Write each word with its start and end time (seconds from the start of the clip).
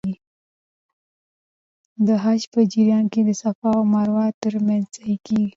د 2.07 2.09
حج 2.23 2.41
په 2.53 2.59
جریان 2.71 3.05
کې 3.13 3.21
د 3.27 3.29
صفا 3.41 3.69
او 3.77 3.83
مروه 3.93 4.25
ترمنځ 4.43 4.83
سعی 4.95 5.15
کېږي. 5.25 5.49